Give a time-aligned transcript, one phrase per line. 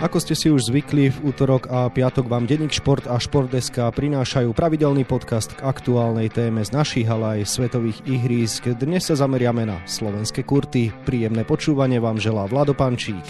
[0.00, 4.48] Ako ste si už zvykli, v útorok a piatok vám Denník Šport a Športdeska prinášajú
[4.56, 8.80] pravidelný podcast k aktuálnej téme z našich, ale aj svetových ihrísk.
[8.80, 10.88] Dnes sa zameriame na slovenské kurty.
[11.04, 13.20] Príjemné počúvanie vám želá Vlado Pančík.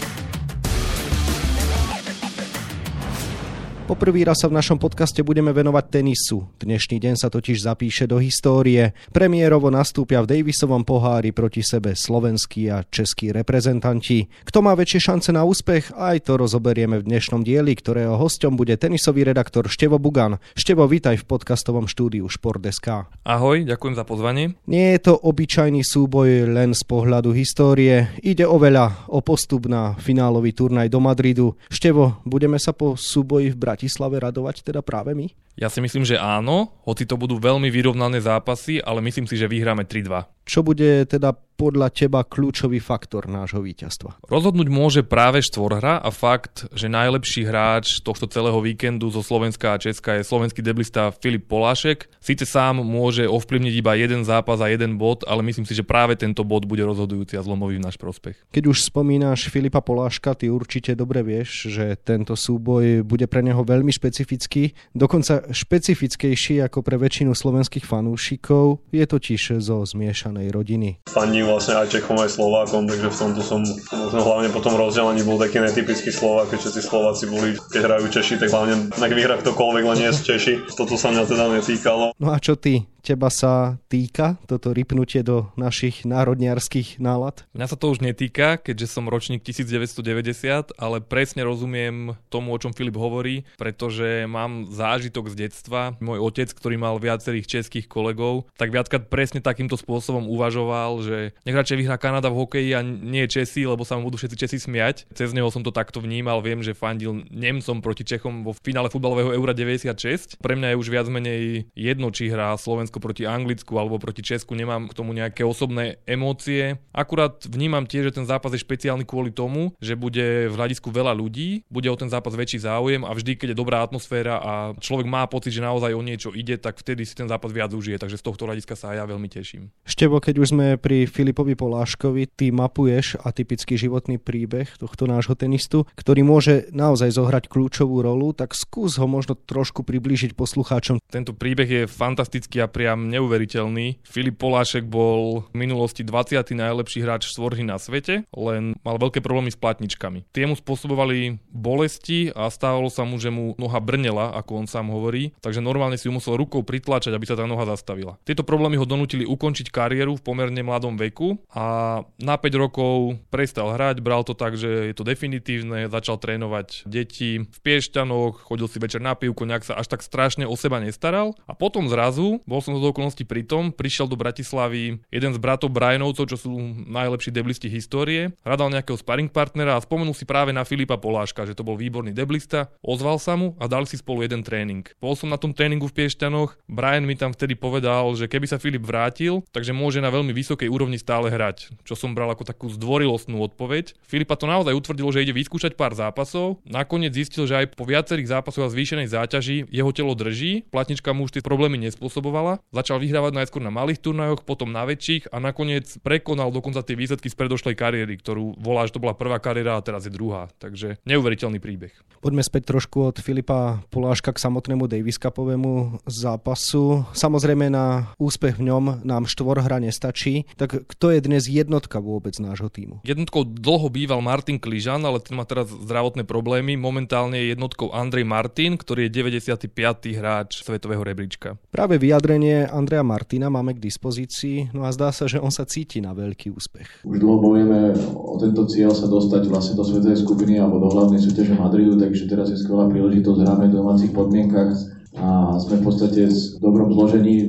[3.91, 6.47] Poprvý raz sa v našom podcaste budeme venovať tenisu.
[6.63, 8.95] Dnešný deň sa totiž zapíše do histórie.
[9.11, 14.31] Premiérovo nastúpia v Davisovom pohári proti sebe slovenskí a českí reprezentanti.
[14.47, 18.79] Kto má väčšie šance na úspech, aj to rozoberieme v dnešnom dieli, ktorého hostom bude
[18.79, 20.39] tenisový redaktor Števo Bugan.
[20.55, 23.11] Števo, vítaj v podcastovom štúdiu Šport.sk.
[23.27, 24.55] Ahoj, ďakujem za pozvanie.
[24.71, 28.07] Nie je to obyčajný súboj len z pohľadu histórie.
[28.23, 31.59] Ide o veľa, o postup na finálový turnaj do Madridu.
[31.67, 35.25] Števo, budeme sa po súboji v Bratislave Bratislave radovať teda práve my?
[35.59, 39.51] Ja si myslím, že áno, hoci to budú veľmi vyrovnané zápasy, ale myslím si, že
[39.51, 40.41] vyhráme 3-2.
[40.41, 44.25] Čo bude teda podľa teba kľúčový faktor nášho víťazstva?
[44.25, 49.77] Rozhodnúť môže práve štvorhra a fakt, že najlepší hráč tohto celého víkendu zo Slovenska a
[49.77, 52.09] Česka je slovenský deblista Filip Polášek.
[52.17, 56.17] Sice sám môže ovplyvniť iba jeden zápas a jeden bod, ale myslím si, že práve
[56.17, 58.49] tento bod bude rozhodujúci a zlomový v náš prospech.
[58.49, 63.61] Keď už spomínaš Filipa Poláška, ty určite dobre vieš, že tento súboj bude pre neho
[63.61, 68.85] veľmi špecifický, dokonca špecifickejší ako pre väčšinu slovenských fanúšikov.
[68.93, 71.01] Je totiž zo zmiešanej rodiny.
[71.09, 75.25] Fandím vlastne aj Čechom, aj Slovákom, takže v tomto som možno hlavne po tom rozdelení
[75.25, 79.41] bol taký netypický Slovák, keď všetci Slováci boli, keď hrajú Češi, tak hlavne nech vyhra
[79.41, 80.77] ktokoľvek, len nie sú Češi.
[80.77, 82.13] Toto sa mňa teda netýkalo.
[82.21, 82.85] No a čo ty?
[83.01, 87.43] Teba sa týka, toto rypnutie do našich národniarských nálad?
[87.57, 92.71] Mňa sa to už netýka, keďže som ročník 1990, ale presne rozumiem tomu, o čom
[92.71, 95.97] Filip hovorí, pretože mám zážitok z detstva.
[95.97, 101.17] Môj otec, ktorý mal viacerých českých kolegov, tak viackrát presne takýmto spôsobom uvažoval, že
[101.47, 104.57] nech radšej vyhrá Kanada v hokeji a nie Česi, lebo sa mu budú všetci Česi
[104.59, 105.07] smiať.
[105.15, 109.31] Cez neho som to takto vnímal, viem, že fandil Nemcom proti Čechom vo finále futbalového
[109.31, 110.37] Eura 96.
[110.43, 114.19] Pre mňa je už viac menej jedno, či hrá Slovensko Slovensko proti Anglicku alebo proti
[114.19, 116.75] Česku, nemám k tomu nejaké osobné emócie.
[116.91, 121.15] Akurát vnímam tiež, že ten zápas je špeciálny kvôli tomu, že bude v hľadisku veľa
[121.15, 125.07] ľudí, bude o ten zápas väčší záujem a vždy, keď je dobrá atmosféra a človek
[125.07, 127.95] má pocit, že naozaj o niečo ide, tak vtedy si ten zápas viac užije.
[127.95, 129.71] Takže z tohto hľadiska sa aj ja veľmi teším.
[129.87, 135.87] Števo, keď už sme pri Filipovi Poláškovi, ty mapuješ atypický životný príbeh tohto nášho tenistu,
[135.95, 140.99] ktorý môže naozaj zohrať kľúčovú rolu, tak skús ho možno trošku priblížiť poslucháčom.
[141.07, 144.01] Tento príbeh je fantastický a priam neuveriteľný.
[144.01, 146.49] Filip Polášek bol v minulosti 20.
[146.49, 150.25] najlepší hráč štvorhy na svete, len mal veľké problémy s platničkami.
[150.33, 154.89] Tie mu spôsobovali bolesti a stávalo sa mu, že mu noha brnela, ako on sám
[154.89, 158.17] hovorí, takže normálne si ju musel rukou pritlačať, aby sa tá noha zastavila.
[158.25, 163.77] Tieto problémy ho donútili ukončiť kariéru v pomerne mladom veku a na 5 rokov prestal
[163.77, 168.81] hrať, bral to tak, že je to definitívne, začal trénovať deti v Piešťanoch, chodil si
[168.81, 172.63] večer na pivku, nejak sa až tak strašne o seba nestaral a potom zrazu, bol
[172.63, 176.51] som som do okolností pri tom, prišiel do Bratislavy jeden z bratov Brianovcov, čo sú
[176.87, 181.57] najlepší deblisti histórie, hľadal nejakého sparring partnera a spomenul si práve na Filipa Poláška, že
[181.57, 184.87] to bol výborný deblista, ozval sa mu a dali si spolu jeden tréning.
[185.03, 188.61] Bol som na tom tréningu v Piešťanoch, Brian mi tam vtedy povedal, že keby sa
[188.61, 192.71] Filip vrátil, takže môže na veľmi vysokej úrovni stále hrať, čo som bral ako takú
[192.71, 193.99] zdvorilostnú odpoveď.
[194.07, 198.31] Filipa to naozaj utvrdilo, že ide vyskúšať pár zápasov, nakoniec zistil, že aj po viacerých
[198.31, 203.33] zápasoch a zvýšenej záťaži jeho telo drží, platnička mu už tie problémy nespôsobovala Začal vyhrávať
[203.33, 207.75] najskôr na malých turnajoch, potom na väčších a nakoniec prekonal dokonca tie výsledky z predošlej
[207.75, 210.47] kariéry, ktorú volá, že to bola prvá kariéra a teraz je druhá.
[210.61, 211.91] Takže neuveriteľný príbeh.
[212.21, 217.07] Poďme späť trošku od Filipa Poláška k samotnému Davis Cupovému zápasu.
[217.17, 220.45] Samozrejme na úspech v ňom nám štvorhra nestačí.
[220.53, 223.01] Tak kto je dnes jednotka vôbec nášho týmu?
[223.01, 226.77] Jednotkou dlho býval Martin Kližan, ale ten má teraz zdravotné problémy.
[226.77, 229.65] Momentálne je jednotkou Andrej Martin, ktorý je 95.
[230.13, 231.57] hráč svetového rebríčka.
[231.73, 235.63] Práve vyjadrenie mene Andreja Martina máme k dispozícii, no a zdá sa, že on sa
[235.63, 237.07] cíti na veľký úspech.
[237.07, 241.23] Už dlho bojujeme o tento cieľ sa dostať vlastne do svetovej skupiny alebo do hlavnej
[241.23, 244.75] súťaže Madridu, takže teraz je skvelá príležitosť, hráme v domácich podmienkach
[245.15, 247.47] a sme v podstate v dobrom zložení.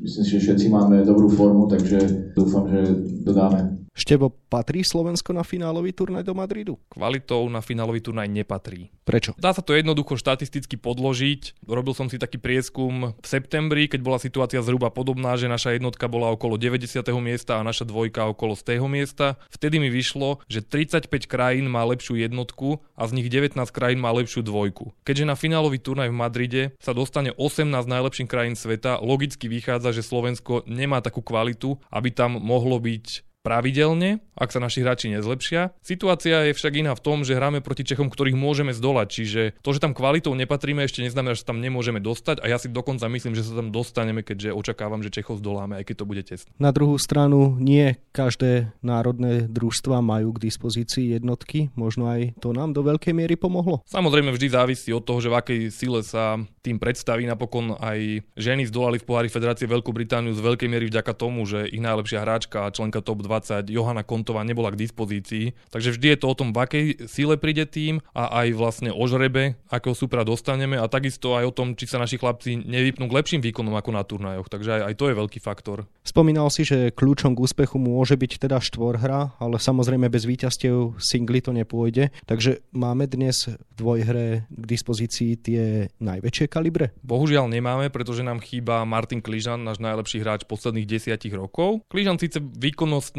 [0.00, 2.80] Myslím si, že všetci máme dobrú formu, takže dúfam, že
[3.22, 3.30] to
[4.00, 6.80] Števo, patrí Slovensko na finálový turnaj do Madridu?
[6.88, 8.88] Kvalitou na finálový turnaj nepatrí.
[9.04, 9.36] Prečo?
[9.36, 11.68] Dá sa to jednoducho štatisticky podložiť.
[11.68, 16.08] Robil som si taký prieskum v septembri, keď bola situácia zhruba podobná, že naša jednotka
[16.08, 16.96] bola okolo 90.
[17.20, 19.36] miesta a naša dvojka okolo z tého miesta.
[19.52, 24.16] Vtedy mi vyšlo, že 35 krajín má lepšiu jednotku a z nich 19 krajín má
[24.16, 24.96] lepšiu dvojku.
[25.04, 30.08] Keďže na finálový turnaj v Madride sa dostane 18 najlepších krajín sveta, logicky vychádza, že
[30.08, 35.72] Slovensko nemá takú kvalitu, aby tam mohlo byť pravidelne, ak sa naši hráči nezlepšia.
[35.80, 39.70] Situácia je však iná v tom, že hráme proti Čechom, ktorých môžeme zdolať, čiže to,
[39.72, 43.08] že tam kvalitou nepatríme, ešte neznamená, že sa tam nemôžeme dostať a ja si dokonca
[43.08, 46.52] myslím, že sa tam dostaneme, keďže očakávam, že Čechov zdoláme, aj keď to bude tesno.
[46.60, 52.76] Na druhú stranu, nie každé národné družstva majú k dispozícii jednotky, možno aj to nám
[52.76, 53.80] do veľkej miery pomohlo.
[53.88, 57.24] Samozrejme vždy závisí od toho, že v akej sile sa tým predstaví.
[57.24, 61.64] Napokon aj ženy zdolali v pohári Federácie Veľkú Britániu z veľkej miery vďaka tomu, že
[61.68, 65.54] ich najlepšia hráčka a členka top 20 Johana Kontová nebola k dispozícii.
[65.70, 69.06] Takže vždy je to o tom, v akej síle príde tým a aj vlastne o
[69.06, 73.16] žrebe, akého supera dostaneme a takisto aj o tom, či sa naši chlapci nevypnú k
[73.22, 74.50] lepším výkonom ako na turnajoch.
[74.50, 75.86] Takže aj, aj to je veľký faktor.
[76.02, 81.38] Spomínal si, že kľúčom k úspechu môže byť teda štvorhra, ale samozrejme bez víťazstiev singly
[81.38, 82.10] to nepôjde.
[82.26, 85.62] Takže máme dnes v dvojhre k dispozícii tie
[86.02, 86.90] najväčšie kalibre?
[87.06, 91.84] Bohužiaľ nemáme, pretože nám chýba Martin Kližan, náš najlepší hráč posledných desiatich rokov.
[91.92, 92.40] Kližan síce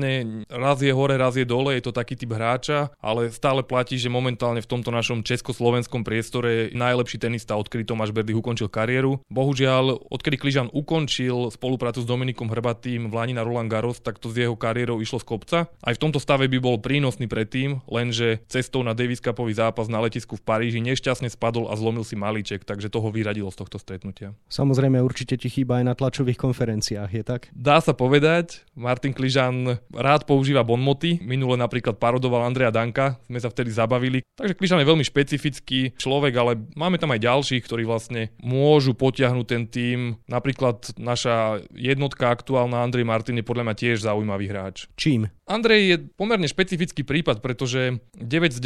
[0.02, 3.98] výkonnostne raz je hore, raz je dole, je to taký typ hráča, ale stále platí,
[3.98, 9.22] že momentálne v tomto našom československom priestore je najlepší tenista, odkedy Tomáš Berdych ukončil kariéru.
[9.30, 14.32] Bohužiaľ, odkedy Kližan ukončil spoluprácu s Dominikom Hrbatým v Lani na Roland Garros, tak to
[14.32, 15.58] z jeho kariérou išlo z kopca.
[15.82, 20.02] Aj v tomto stave by bol prínosný predtým, lenže cestou na Davis Cupový zápas na
[20.02, 24.34] letisku v Paríži nešťastne spadol a zlomil si malíček, takže toho vyradilo z tohto stretnutia.
[24.50, 27.42] Samozrejme, určite ti chýba aj na tlačových konferenciách, je tak?
[27.54, 33.52] Dá sa povedať, Martin Kližan rád používa bonmoty, minule napríklad parodoval Andreja Danka, sme sa
[33.52, 34.20] vtedy zabavili.
[34.36, 39.46] Takže Kližan je veľmi špecifický človek, ale máme tam aj ďalších, ktorí vlastne môžu potiahnuť
[39.46, 40.18] ten tým.
[40.26, 44.88] Napríklad naša jednotka aktuálna Andrej Martin je podľa mňa tiež zaujímavý hráč.
[44.98, 45.30] Čím?
[45.52, 48.60] Andrej je pomerne špecifický prípad, pretože 9 z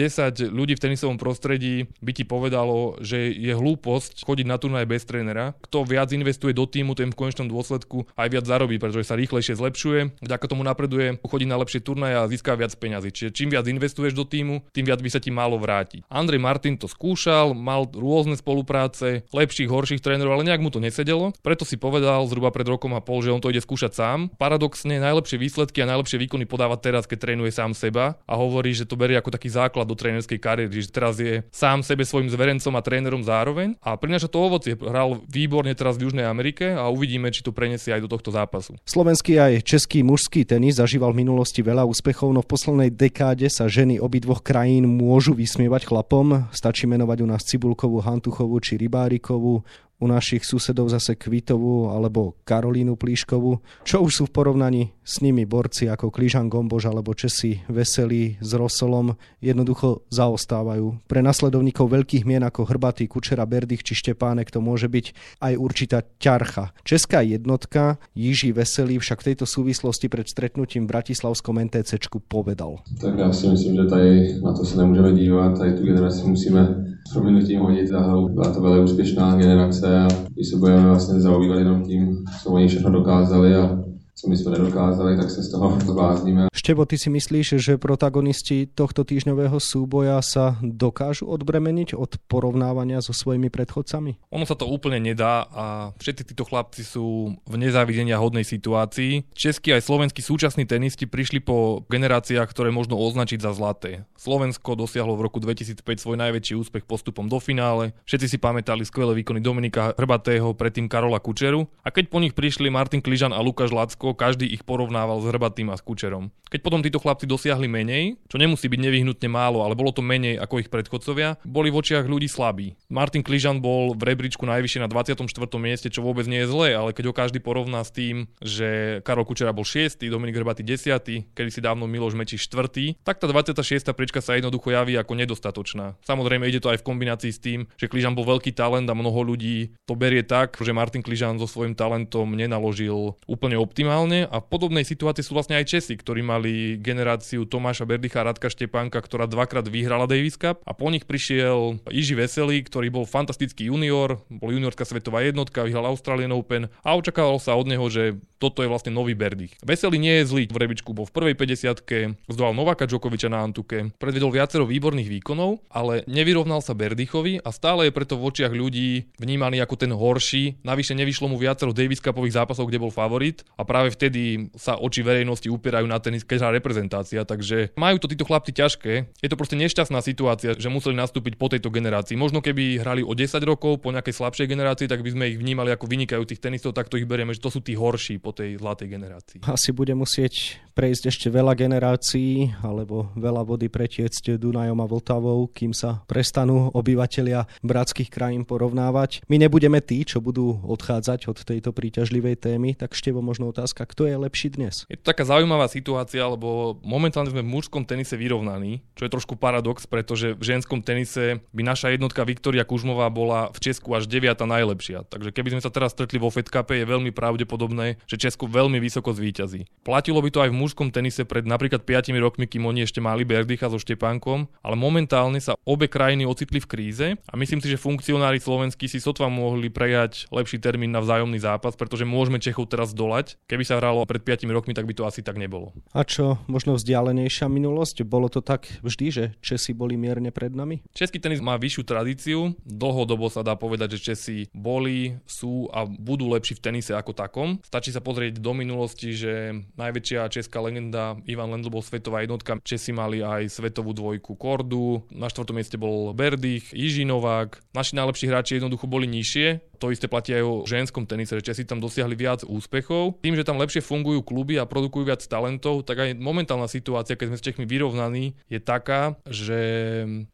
[0.45, 5.01] 10 ľudí v tenisovom prostredí by ti povedalo, že je hlúposť chodiť na turnaj bez
[5.09, 5.57] trénera.
[5.65, 9.57] Kto viac investuje do týmu, ten v konečnom dôsledku aj viac zarobí, pretože sa rýchlejšie
[9.57, 13.09] zlepšuje, vďaka tomu napreduje, chodí na lepšie turnaje a získa viac peňazí.
[13.15, 16.07] Čiže čím viac investuješ do týmu, tým viac by sa ti malo vrátiť.
[16.11, 21.31] Andrej Martin to skúšal, mal rôzne spolupráce, lepších, horších trénerov, ale nejak mu to nesedelo.
[21.39, 24.33] Preto si povedal zhruba pred rokom a pol, že on to ide skúšať sám.
[24.35, 28.87] Paradoxne najlepšie výsledky a najlepšie výkony podáva teraz, keď trénuje sám seba a hovorí, že
[28.87, 32.73] to berie ako taký základ do trénerskej kariéry, že teraz je sám sebe svojim zverencom
[32.75, 34.73] a trénerom zároveň a prináša to ovocie.
[34.75, 38.77] Hral výborne teraz v Južnej Amerike a uvidíme, či to preniesie aj do tohto zápasu.
[38.85, 43.69] Slovenský aj český mužský tenis zažíval v minulosti veľa úspechov, no v poslednej dekáde sa
[43.69, 46.49] ženy obidvoch krajín môžu vysmievať chlapom.
[46.49, 49.61] Stačí menovať u nás Cibulkovú, Hantuchovú či Rybárikovú
[49.99, 55.47] u našich susedov zase Kvitovú alebo Karolínu Plíškovú, čo už sú v porovnaní s nimi
[55.47, 61.07] borci ako Kližan Gombož alebo Česi Veselí s Rosolom jednoducho zaostávajú.
[61.07, 65.05] Pre nasledovníkov veľkých mien ako Hrbatý, Kučera, Berdych či Štepánek to môže byť
[65.39, 66.75] aj určitá ťarcha.
[66.83, 72.83] Česká jednotka Jiří Veselý však v tejto súvislosti pred stretnutím v Bratislavskom NTCčku povedal.
[72.99, 76.94] Tak já si myslím, že tady na to se nemůžeme dívat, tady tu generaci musíme
[77.07, 81.59] s proměnutím hodit a byla to velmi úspěšná generace a když se budeme vlastně zaobývat
[81.59, 83.79] jenom tím, co oni všechno dokázali a
[84.15, 86.47] co my sme nedokázali, tak sa z toho zbláznime.
[86.65, 93.13] Štebo, ty si myslíš, že protagonisti tohto týždňového súboja sa dokážu odbremeniť od porovnávania so
[93.13, 94.17] svojimi predchodcami?
[94.33, 99.29] Ono sa to úplne nedá a všetci títo chlapci sú v nezávidenia hodnej situácii.
[99.37, 104.09] Českí aj slovenskí súčasní tenisti prišli po generáciách, ktoré možno označiť za zlaté.
[104.17, 107.93] Slovensko dosiahlo v roku 2005 svoj najväčší úspech postupom do finále.
[108.09, 111.69] Všetci si pamätali skvelé výkony Dominika Hrbatého, predtým Karola Kučeru.
[111.85, 115.69] A keď po nich prišli Martin Kližan a Lukáš Lacko, každý ich porovnával s Hrbatým
[115.69, 116.33] a s Kučerom.
[116.55, 120.39] Keď potom títo chlapci dosiahli menej, čo nemusí byť nevyhnutne málo, ale bolo to menej
[120.39, 122.79] ako ich predchodcovia, boli v očiach ľudí slabí.
[122.87, 125.27] Martin Kližan bol v rebríčku najvyššie na 24.
[125.59, 129.27] mieste, čo vôbec nie je zlé, ale keď ho každý porovná s tým, že Karol
[129.27, 133.91] Kučera bol 6., Dominik Hrbatý 10., kedy si dávno Miloš Meči 4., tak tá 26.
[133.91, 135.99] priečka sa jednoducho javí ako nedostatočná.
[136.07, 139.27] Samozrejme ide to aj v kombinácii s tým, že Kližan bol veľký talent a mnoho
[139.27, 144.47] ľudí to berie tak, že Martin Kližan so svojím talentom nenaložil úplne optimálne a v
[144.47, 146.44] podobnej situácii sú vlastne aj Česi, ktorí mali
[146.79, 151.81] generáciu Tomáša Berdycha a Radka Štepánka, ktorá dvakrát vyhrala Davis Cup a po nich prišiel
[151.89, 157.39] Iži Veselý, ktorý bol fantastický junior, bol juniorská svetová jednotka, vyhral Australian Open a očakávalo
[157.41, 159.55] sa od neho, že toto je vlastne nový Berdych.
[159.63, 163.95] Veselý nie je zlý v rebičku, bol v prvej 50 zdolal Novaka Djokoviča na Antuke,
[163.97, 169.09] predvedol viacero výborných výkonov, ale nevyrovnal sa Berdychovi a stále je preto v očiach ľudí
[169.17, 170.61] vnímaný ako ten horší.
[170.61, 175.01] Navyše nevyšlo mu viacero Davis Cupových zápasov, kde bol favorit a práve vtedy sa oči
[175.01, 178.93] verejnosti upierajú na tenis, hrá reprezentácia, takže majú to títo chlapci ťažké.
[179.19, 182.19] Je to proste nešťastná situácia, že museli nastúpiť po tejto generácii.
[182.19, 185.71] Možno keby hrali o 10 rokov po nejakej slabšej generácii, tak by sme ich vnímali
[185.71, 188.91] ako vynikajúcich tenistov, tak to ich berieme, že to sú tí horší po tej zlatej
[188.91, 189.39] generácii.
[189.45, 195.71] Asi bude musieť prejsť ešte veľa generácií alebo veľa vody pretiecť Dunajom a Vltavou, kým
[195.71, 199.23] sa prestanú obyvatelia bratských krajín porovnávať.
[199.31, 204.11] My nebudeme tí, čo budú odchádzať od tejto príťažlivej témy, tak števo možno otázka, kto
[204.11, 204.83] je lepší dnes?
[204.91, 209.37] Je to taká zaujímavá situácia, lebo momentálne sme v mužskom tenise vyrovnaní, čo je trošku
[209.37, 214.35] paradox, pretože v ženskom tenise by naša jednotka Viktoria Kužmová bola v Česku až 9.
[214.35, 215.05] najlepšia.
[215.07, 218.81] Takže keby sme sa teraz stretli vo Fed Cup, je veľmi pravdepodobné, že Česko veľmi
[218.81, 219.69] vysoko zvíťazí.
[219.85, 223.23] Platilo by to aj v mužskom tenise pred napríklad 5 rokmi, kým oni ešte mali
[223.23, 227.81] Berdycha so Štepánkom, ale momentálne sa obe krajiny ocitli v kríze a myslím si, že
[227.81, 232.91] funkcionári slovenskí si sotva mohli prejať lepší termín na vzájomný zápas, pretože môžeme Čechov teraz
[232.91, 233.37] dolať.
[233.45, 235.75] Keby sa hralo pred 5 rokmi, tak by to asi tak nebolo.
[235.93, 238.07] A čo, možno vzdialenejšia minulosť?
[238.07, 240.79] Bolo to tak vždy, že Česi boli mierne pred nami?
[240.95, 242.55] Český tenis má vyššiu tradíciu.
[242.63, 247.59] Dlhodobo sa dá povedať, že Česi boli, sú a budú lepší v tenise ako takom.
[247.67, 252.63] Stačí sa pozrieť do minulosti, že najväčšia česká legenda Ivan Lendl bol svetová jednotka.
[252.63, 257.75] Česi mali aj svetovú dvojku Kordu, na štvrtom mieste bol Berdych, Jižinovák.
[257.75, 261.67] Naši najlepší hráči jednoducho boli nižšie, to isté platí aj o ženskom tenise, že Česi
[261.67, 263.19] tam dosiahli viac úspechov.
[263.21, 267.27] Tým, že tam lepšie fungujú kluby a produkujú viac talentov, tak aj momentálna situácia, keď
[267.35, 269.59] sme s Čechmi vyrovnaní, je taká, že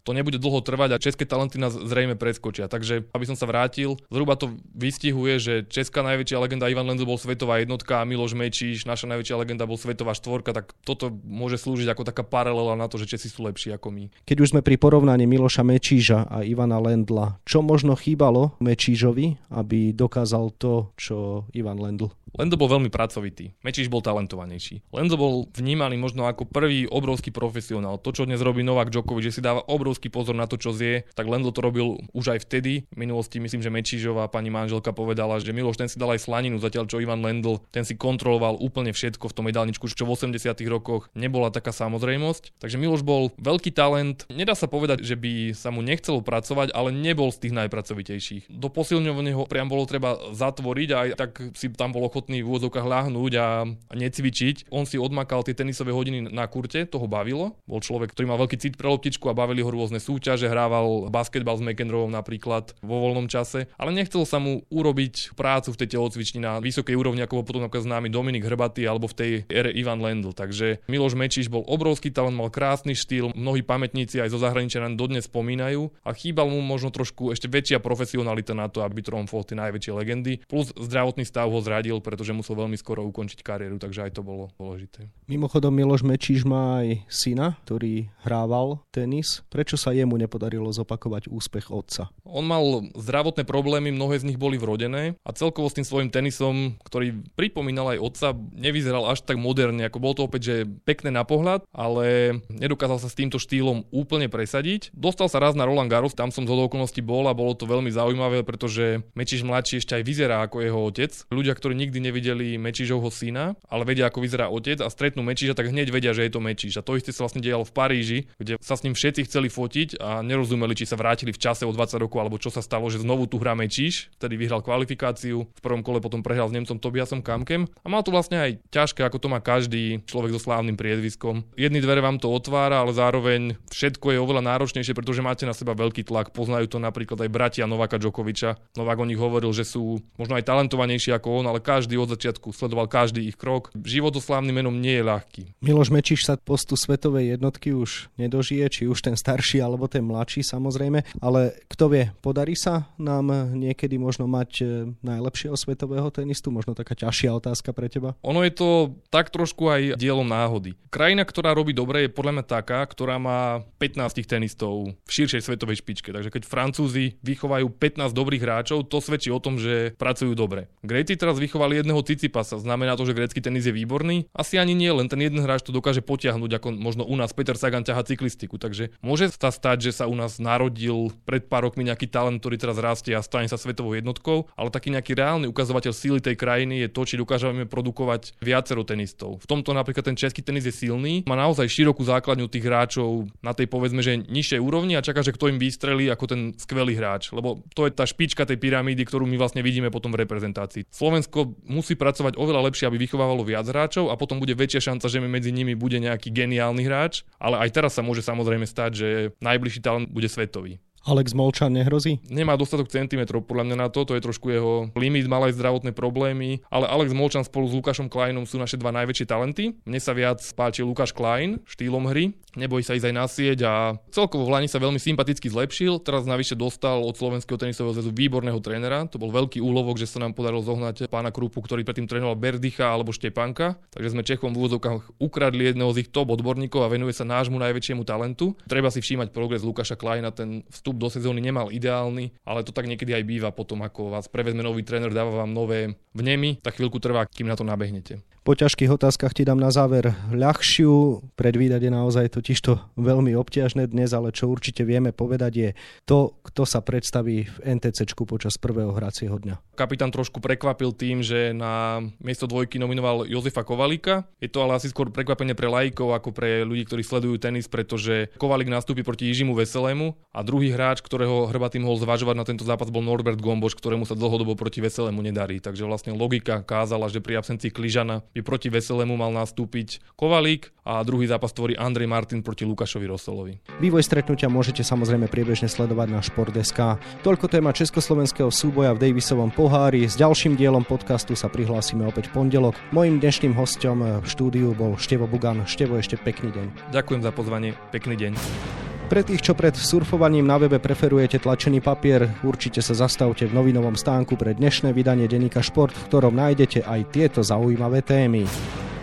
[0.06, 2.70] to nebude dlho trvať a české talenty nás zrejme preskočia.
[2.70, 7.18] Takže, aby som sa vrátil, zhruba to vystihuje, že česká najväčšia legenda Ivan Lenzo bol
[7.18, 11.90] svetová jednotka a Miloš Mečíš, naša najväčšia legenda bol svetová štvorka, tak toto môže slúžiť
[11.90, 14.06] ako taká paralela na to, že Česi sú lepší ako my.
[14.30, 19.96] Keď už sme pri porovnaní Miloša Mečíža a Ivana Lendla, čo možno chýbalo Mečížovi, aby
[19.96, 22.14] dokázal to, čo Ivan Lendl.
[22.32, 23.52] Lendo bol veľmi pracovitý.
[23.60, 24.88] Mečiš bol talentovanejší.
[24.96, 28.00] Lendo bol vnímaný možno ako prvý obrovský profesionál.
[28.00, 31.04] To, čo dnes robí Novak Djokovic, že si dáva obrovský pozor na to, čo zje,
[31.12, 32.88] tak Lendo to robil už aj vtedy.
[32.88, 36.58] V minulosti myslím, že Mečižová pani manželka povedala, že Miloš ten si dal aj slaninu,
[36.58, 40.56] zatiaľ čo Ivan Lendl, ten si kontroloval úplne všetko v tom jedálničku, čo v 80
[40.72, 42.58] rokoch nebola taká samozrejmosť.
[42.58, 44.24] Takže Miloš bol veľký talent.
[44.32, 48.48] Nedá sa povedať, že by sa mu nechcelo pracovať, ale nebol z tých najpracovitejších.
[48.48, 52.88] Do posilňovania ho priam bolo treba zatvoriť a tak si tam bol ochotný v úvodzovkách
[52.90, 54.74] ľahnúť a, necvičiť.
[54.74, 57.62] On si odmakal tie tenisové hodiny na kurte, to ho bavilo.
[57.70, 61.62] Bol človek, ktorý mal veľký cit pre loptičku a bavili ho rôzne súťaže, hrával basketbal
[61.62, 66.40] s McEnroeom napríklad vo voľnom čase, ale nechcel sa mu urobiť prácu v tej telocvični
[66.42, 70.00] na vysokej úrovni, ako bol potom napríklad známy Dominik Hrbaty alebo v tej ére Ivan
[70.00, 70.32] Lendl.
[70.32, 74.96] Takže Miloš Mečiš bol obrovský talent, mal krásny štýl, mnohí pamätníci aj zo zahraničia nám
[74.96, 79.60] dodnes spomínajú a chýbal mu možno trošku ešte väčšia profesionalita na to, aby tromfol tie
[79.60, 80.34] najväčšie legendy.
[80.48, 84.48] Plus zdravotný stav ho zradil, pretože musel veľmi skoro ukončiť kariéru, takže aj to bolo
[84.56, 85.12] dôležité.
[85.28, 89.44] Mimochodom Miloš Mečíš má aj syna, ktorý hrával tenis.
[89.52, 92.08] Prečo sa jemu nepodarilo zopakovať úspech otca?
[92.24, 96.80] On mal zdravotné problémy, mnohé z nich boli vrodené a celkovo s tým svojim tenisom,
[96.88, 100.56] ktorý pripomínal aj otca, nevyzeral až tak moderne, ako bol to opäť, že
[100.88, 104.96] pekné na pohľad, ale nedokázal sa s týmto štýlom úplne presadiť.
[104.96, 107.90] Dostal sa raz na Roland Garros, tam som z okolností bol a bolo to veľmi
[107.90, 111.12] zaujímavé, pretože Mečiš mladší ešte aj vyzerá ako jeho otec.
[111.30, 115.70] Ľudia, ktorí nikdy nevideli Mečižovho syna, ale vedia, ako vyzerá otec a stretnú Mečiža, tak
[115.72, 116.80] hneď vedia, že je to Mečiž.
[116.80, 120.02] A to isté sa vlastne dialo v Paríži, kde sa s ním všetci chceli fotiť
[120.02, 123.02] a nerozumeli, či sa vrátili v čase o 20 rokov, alebo čo sa stalo, že
[123.02, 124.14] znovu tu hrá Mečiž.
[124.20, 128.12] Vtedy vyhral kvalifikáciu, v prvom kole potom prehral s Nemcom Tobiasom Kamkem a mal to
[128.12, 131.48] vlastne aj ťažké, ako to má každý človek so slávnym priezviskom.
[131.56, 135.72] Jedny dvere vám to otvára, ale zároveň všetko je oveľa náročnejšie, pretože máte na seba
[135.78, 136.36] veľký tlak.
[136.36, 138.60] Poznajú to napríklad aj bratia Novaka Djokoviča.
[138.76, 142.52] Novak o nich hovoril, že sú možno aj talentovanejší ako on, ale každý od začiatku
[142.52, 143.72] sledoval každý ich krok.
[143.78, 145.44] Život so slávnym menom nie je ľahký.
[145.64, 150.42] Miloš Mečiš sa postu svetovej jednotky už nedožije, či už ten starší alebo ten mladší
[150.42, 154.66] samozrejme, ale kto vie, podarí sa nám niekedy možno mať e,
[155.06, 156.50] najlepšieho svetového tenistu?
[156.50, 158.18] Možno taká ťažšia otázka pre teba.
[158.26, 160.74] Ono je to tak trošku aj dielom náhody.
[160.90, 165.84] Krajina, ktorá robí dobre, je podľa mňa taká, ktorá má 15 tenistov v širšej svetovej
[165.84, 166.10] špičke.
[166.10, 170.70] Takže keď Francúzi vychovajú 15 dobrých hráčov, to svedčí o tom, že pracujú dobre.
[170.86, 174.30] Gréci teraz vychovali jedného Cicipasa, znamená to, že grécky tenis je výborný.
[174.32, 177.56] Asi ani nie, len ten jeden hráč to dokáže potiahnuť, ako možno u nás Peter
[177.58, 178.62] Sagan ťaha cyklistiku.
[178.62, 182.58] Takže môže sa stať, že sa u nás narodil pred pár rokmi nejaký talent, ktorý
[182.58, 186.86] teraz rastie a stane sa svetovou jednotkou, ale taký nejaký reálny ukazovateľ síly tej krajiny
[186.86, 189.42] je to, či dokážeme produkovať viacero tenistov.
[189.44, 193.54] V tomto napríklad ten český tenis je silný, má naozaj širokú základňu tých hráčov na
[193.54, 197.32] tej povedzme, že nižšej úrovni a čaká, že kto im vystrelí ako ten skvelý hráč.
[197.32, 200.88] Lebo to je tá špička tej pyramídy, ktorú my vlastne vidíme potom v reprezentácii.
[200.88, 205.20] Slovensko musí pracovať oveľa lepšie, aby vychovávalo viac hráčov a potom bude väčšia šanca, že
[205.20, 209.08] medzi nimi bude nejaký geniálny hráč, ale aj teraz sa môže samozrejme stať, že
[209.44, 210.80] najbližší talent bude svetový.
[211.02, 212.22] Alex Molčan nehrozí?
[212.30, 215.98] Nemá dostatok centimetrov podľa mňa na to, to je trošku jeho limit, mal aj zdravotné
[215.98, 219.74] problémy, ale Alex Molčan spolu s Lukášom Kleinom sú naše dva najväčšie talenty.
[219.82, 223.74] Mne sa viac páči Lukáš Klein štýlom hry, nebojí sa ísť aj na sieť a
[224.14, 226.04] celkovo v Lani sa veľmi sympaticky zlepšil.
[226.04, 229.08] Teraz navyše dostal od Slovenského tenisového zväzu výborného trénera.
[229.10, 232.92] To bol veľký úlovok, že sa nám podarilo zohnať pána Krupu, ktorý predtým trénoval Berdycha
[232.92, 233.80] alebo Štepanka.
[233.96, 237.56] Takže sme Čechom v úvodzovkách ukradli jedného z ich top odborníkov a venuje sa nášmu
[237.56, 238.54] najväčšiemu talentu.
[238.68, 242.76] Treba si všímať progres Lukáša Kleina, ten vstup vstup do sezóny nemal ideálny, ale to
[242.76, 246.76] tak niekedy aj býva potom, ako vás prevezme nový tréner, dáva vám nové vnemy, tak
[246.76, 248.20] chvíľku trvá, kým na to nabehnete.
[248.42, 251.22] Po ťažkých otázkach ti dám na záver ľahšiu.
[251.38, 255.70] Predvídať je naozaj totižto veľmi obťažné dnes, ale čo určite vieme povedať je
[256.10, 259.78] to, kto sa predstaví v NTC počas prvého hracieho dňa.
[259.78, 264.26] Kapitán trošku prekvapil tým, že na miesto dvojky nominoval Jozefa Kovalíka.
[264.42, 268.34] Je to ale asi skôr prekvapenie pre lajkov ako pre ľudí, ktorí sledujú tenis, pretože
[268.42, 272.90] Kovalík nastúpi proti Jižimu Veselému a druhý hráč, ktorého hrbatý mohol zvažovať na tento zápas
[272.90, 275.62] bol Norbert Gomboš, ktorému sa dlhodobo proti Veselému nedarí.
[275.62, 281.04] Takže vlastne logika kázala, že pri absencii Kližana by proti Veselému mal nastúpiť Kovalík a
[281.06, 283.54] druhý zápas tvorí Andrej Martin proti Lukášovi Rosolovi.
[283.84, 286.98] Vývoj stretnutia môžete samozrejme priebežne sledovať na Šport.sk.
[287.22, 290.08] Toľko téma československého súboja v Davisovom pohári.
[290.08, 292.76] S ďalším dielom podcastu sa prihlásime opäť v pondelok.
[292.96, 295.64] Mojím dnešným hostom v štúdiu bol Števo Bugan.
[295.70, 296.92] Števo, ešte pekný deň.
[296.96, 297.78] Ďakujem za pozvanie.
[297.94, 298.91] Pekný deň.
[299.12, 303.92] Pre tých, čo pred surfovaním na webe preferujete tlačený papier, určite sa zastavte v novinovom
[303.92, 308.48] stánku pre dnešné vydanie denníka Šport, v ktorom nájdete aj tieto zaujímavé témy.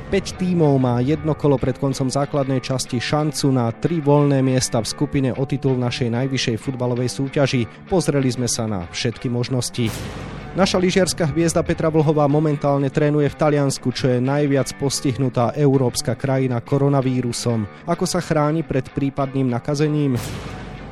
[0.08, 4.88] 5 tímov má jedno kolo pred koncom základnej časti šancu na tri voľné miesta v
[4.88, 7.68] skupine o titul našej najvyššej futbalovej súťaži.
[7.92, 9.92] Pozreli sme sa na všetky možnosti.
[10.58, 16.58] Naša lyžiarská hviezda Petra Vlhová momentálne trénuje v Taliansku, čo je najviac postihnutá európska krajina
[16.58, 17.86] koronavírusom.
[17.86, 20.18] Ako sa chráni pred prípadným nakazením?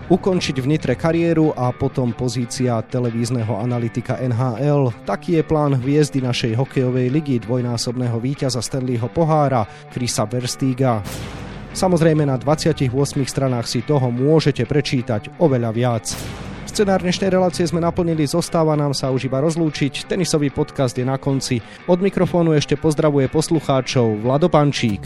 [0.07, 4.95] Ukončiť v Nitre kariéru a potom pozícia televízneho analytika NHL.
[5.03, 11.03] Taký je plán hviezdy našej hokejovej ligy dvojnásobného víťaza Stanleyho pohára Krisa Verstíga.
[11.75, 12.87] Samozrejme na 28
[13.27, 16.07] stranách si toho môžete prečítať oveľa viac.
[16.77, 20.13] Scenár dnešnej relácie sme naplnili, zostáva nám sa už iba rozlúčiť.
[20.13, 21.65] Tenisový podcast je na konci.
[21.89, 25.01] Od mikrofónu ešte pozdravuje poslucháčov Vlado Pančík.